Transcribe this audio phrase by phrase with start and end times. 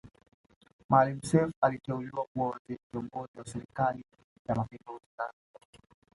[0.89, 4.03] Maalim Self aliteuliwa kuwa waziri kiongozi wa serikali
[4.49, 5.65] ya mapinduzi Zanzibari